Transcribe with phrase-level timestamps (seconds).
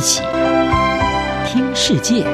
[0.00, 0.22] 一起
[1.44, 2.24] 听世界，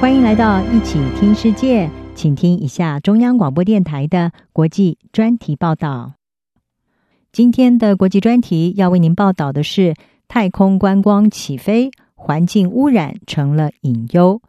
[0.00, 6.14] 欢迎来到一起听世界，请听一下中央广播电台的国际专题报道。
[7.32, 9.94] 今天的国际专题要为您报道的是：
[10.26, 14.40] 太空观光起飞，环境污染成了隐忧。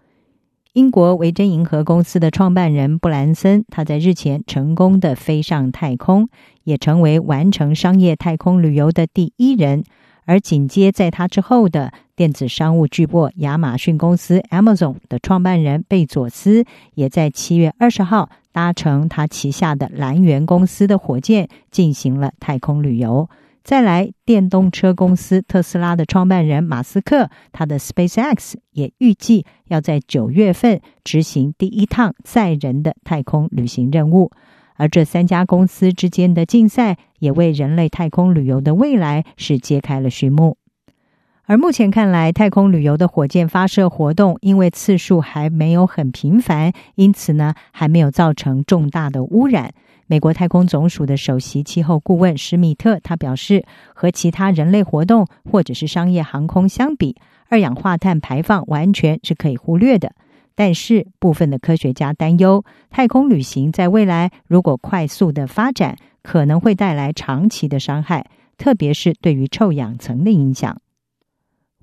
[0.76, 6.28] 英国维珍银河公司的创办人布兰森，他在日前成功的飞上太空，
[6.66, 9.86] 也成为完成商业太空旅游的第一人。
[10.26, 23.30] 而紧接在他之后的电子商务巨擘亚马逊公司 Amazon 的创办人贝佐斯，也在七月二十号搭乘他旗下的蓝源公司的火箭进行了太空旅游。
[23.66, 34.30] 再来，电动车公司特斯拉的创办人马斯克，他的 SpaceX 也预计要在九月份执行第一趟载人的太空旅行任务。
[34.76, 40.58] 而这三家公司之间的竞赛，也为人类太空旅游的未来是揭开了序幕。
[41.48, 49.74] 而目前看来，太空旅游的火箭发射活动，因为次数还没有很频繁，因此呢，还没有造成重大的污染。
[50.08, 57.16] 美国太空总署的首席气候顾问施密特他表示，和其他人类活动或者是商业航空相比，
[57.50, 60.14] 二氧化碳排放完全是可以忽略的。
[60.54, 68.28] 但是，部分的科学家担忧，太空旅行在未来如果快速的发展，可能会带来长期的伤害，
[68.58, 70.80] 特别是对于臭氧层的影响。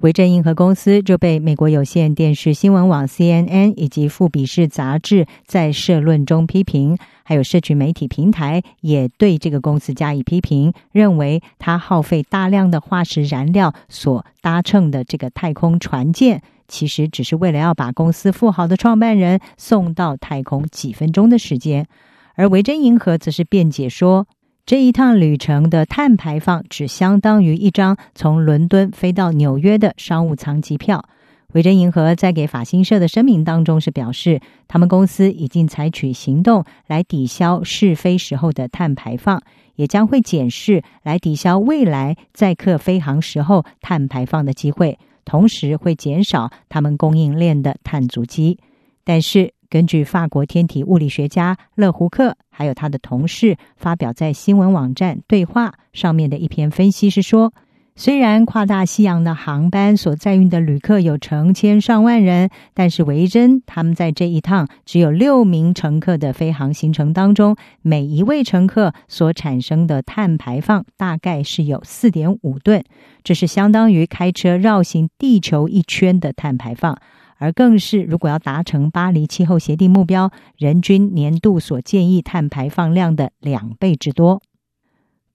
[0.00, 21.86] 维珍银河公司就被美国有线电视新闻网 CNN 以及富比士杂志在社论中批评，还有社群媒体平台也对这个公司加以批评，认为它耗费大量的化石燃料所搭乘的这个太空船舰，其实只是为了要把公司富豪的创办人送到太空几分钟的时间，
[22.34, 24.26] 而维珍银河则是辩解说，
[24.64, 31.04] 这一趟旅程的碳排放只相当于一张从伦敦飞到纽约的商务舱机票。
[31.52, 39.42] 维珍银河在给法新社的声明当中是表示，他们公司已经采取行动来抵消试飞时候的碳排放，
[39.76, 48.58] 也将会检视来抵消未来载客飞航时候碳排放的机会，同时会减少他们供应链的碳足迹。
[49.04, 57.52] 但是，根据法国天体物理学家勒胡克还有他的同事发表在新闻网站对话上面的一篇分析是说，
[57.94, 72.82] 虽然跨大西洋的航班所载运的旅客有成千上万人，但是维珍他们在这一趟只有六名乘客的飞航行程当中，每一位乘客所产生的碳排放大概是有四点五吨，
[73.22, 76.98] 这是相当于开车绕行地球一圈的碳排放。
[77.36, 84.40] 而更是，如果要达成巴黎气候协定目标，人均年度所建议碳排放量的两倍之多。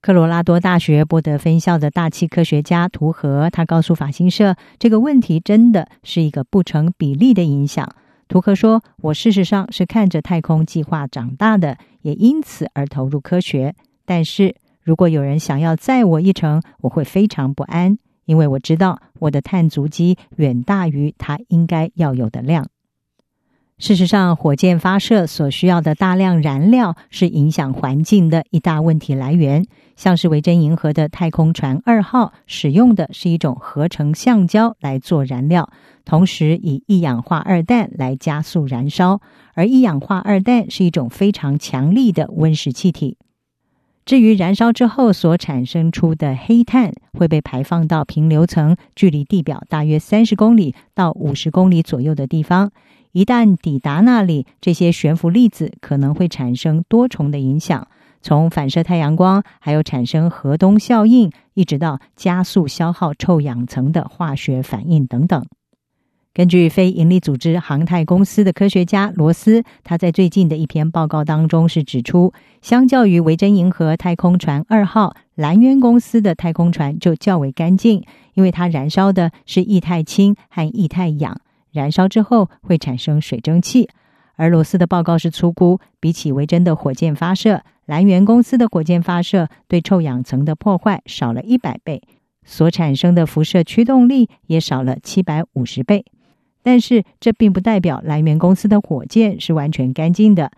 [0.00, 7.88] 科罗拉多大学波德分校的大气科学家图赫，他告诉法新社，这个问题真的是一个不成比例的影响。
[8.28, 13.74] 图赫说：“我事实上是看着太空计划长大的，也因此而投入科学。
[14.04, 22.68] 但是如果有人想要载我一程，我会非常不安。”因为我知道我的碳足迹远大于它应该要有的量。
[23.78, 29.64] 事实上，火箭发射所需要的大量燃料是影响环境的一大问题来源。
[29.94, 35.70] 像是维珍银河的太空船二号使用的是一种合成橡胶来做燃料，
[36.04, 39.20] 同时以一氧化二氮来加速燃烧，
[39.54, 43.16] 而一氧化二氮是一种非常强力的温室气体。
[44.04, 52.72] 至于燃烧之后所产生出的黑碳，会被排放到平流层，距离地表大约三十公里到五十公里左右的地方。
[53.12, 57.88] 一旦抵达那里，这些悬浮粒子可能会产生多重的影响，
[58.20, 65.44] 从反射太阳光，还有产生核东效应，一直到加速消耗臭氧层的化学反应等等。
[66.34, 72.32] 根据非营利组织航太公司的科学家罗斯，他在最近的一篇报告当中是指出，
[72.62, 78.04] 相较于维珍银河太空船二号，蓝渊公司的太空船就较为干净，
[78.34, 81.40] 因为它燃烧的是液态氢和液态氧，
[81.72, 83.88] 燃烧之后会产生水蒸气。
[84.36, 92.02] 而罗斯的报告是粗估，比起维珍的火箭发射，蓝源公司的火箭发射对臭氧层的破坏少了一百倍，
[92.44, 96.04] 所产生的辐射驱动力也少了七百五十倍。
[96.62, 100.52] 但是这并不代表蓝源公司的火箭是完全干净的。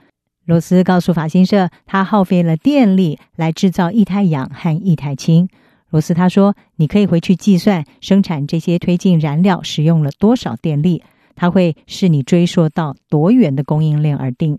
[0.45, 5.49] 罗斯告诉法新社，他耗费了电力来制造液态氧和液态氢。
[5.91, 11.03] 罗斯他说：“你可以回去计算生产这些推进燃料使用了多少电力，
[11.35, 14.59] 它会是你追溯到多远的供应链而定。”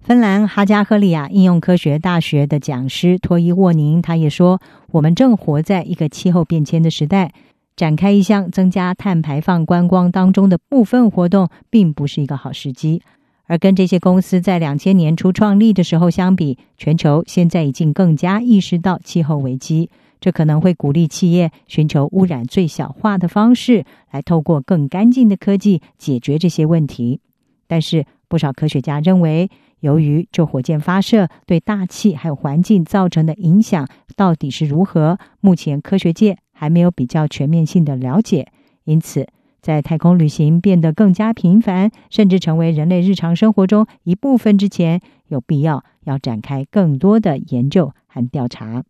[0.00, 4.60] 芬兰哈加赫利亚应用科学大学的讲师托伊沃宁，他也说
[4.90, 7.32] ：“我们正活在一个气候变迁的时代，
[7.76, 13.00] 展开一项增加碳排放观光当中的部分活动，并不是一个好时机。
[13.46, 19.88] 而跟这些公司在两千年初创立的时候相比，全球现在已经更加意识到气候危机，
[20.22, 27.18] 这可能会鼓励企业寻求污染最小化的方式，来透过更干净的科技解决这些问题。
[27.66, 38.46] 但是，不少科学家认为，由于这火箭发射对大气还有环境造成的影响到底是如何，目前科学界还没有比较全面性的了解。
[38.84, 39.26] 因此，
[39.60, 48.84] 在太空旅行变得更加频繁，甚至成为人类日常生活中一部分之前，有必要要展开更多的研究和调查。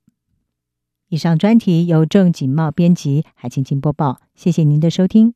[1.12, 4.18] 以上专题由郑锦茂编辑，海清清播报。
[4.34, 5.34] 谢谢您的收听。